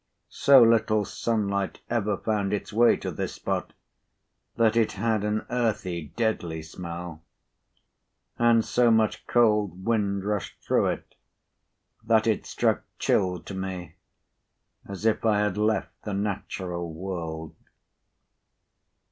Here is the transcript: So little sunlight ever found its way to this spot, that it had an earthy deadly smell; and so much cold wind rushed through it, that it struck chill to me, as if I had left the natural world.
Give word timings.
So 0.29 0.63
little 0.63 1.05
sunlight 1.05 1.81
ever 1.87 2.17
found 2.17 2.53
its 2.53 2.73
way 2.73 2.95
to 2.97 3.11
this 3.11 3.33
spot, 3.35 3.73
that 4.55 4.75
it 4.75 4.93
had 4.93 5.23
an 5.23 5.45
earthy 5.51 6.05
deadly 6.15 6.63
smell; 6.63 7.21
and 8.39 8.65
so 8.65 8.89
much 8.89 9.27
cold 9.27 9.85
wind 9.85 10.23
rushed 10.25 10.59
through 10.63 10.87
it, 10.87 11.13
that 12.03 12.25
it 12.25 12.47
struck 12.47 12.81
chill 12.97 13.41
to 13.43 13.53
me, 13.53 13.93
as 14.87 15.05
if 15.05 15.23
I 15.23 15.41
had 15.41 15.55
left 15.55 15.91
the 16.03 16.15
natural 16.15 16.91
world. 16.91 17.53